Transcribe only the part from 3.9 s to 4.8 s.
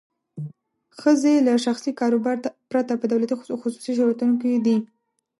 شرکتونو کې دي.